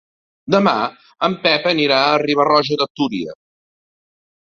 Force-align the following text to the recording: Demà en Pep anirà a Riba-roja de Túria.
Demà 0.55 0.73
en 1.27 1.35
Pep 1.45 1.69
anirà 1.73 2.01
a 2.07 2.17
Riba-roja 2.25 2.83
de 2.83 2.91
Túria. 3.01 3.41